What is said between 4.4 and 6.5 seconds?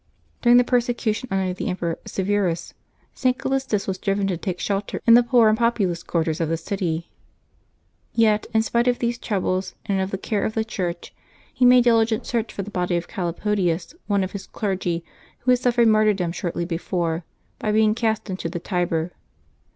shelter in the poor and populous quar ters of